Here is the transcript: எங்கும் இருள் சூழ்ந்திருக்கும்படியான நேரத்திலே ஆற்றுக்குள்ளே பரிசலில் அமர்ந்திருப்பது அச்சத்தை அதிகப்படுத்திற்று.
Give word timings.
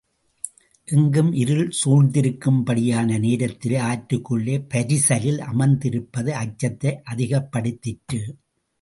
எங்கும் 0.87 1.29
இருள் 1.33 1.69
சூழ்ந்திருக்கும்படியான 1.79 3.19
நேரத்திலே 3.19 3.79
ஆற்றுக்குள்ளே 3.91 4.57
பரிசலில் 4.73 5.41
அமர்ந்திருப்பது 5.51 6.33
அச்சத்தை 6.43 6.93
அதிகப்படுத்திற்று. 7.11 8.21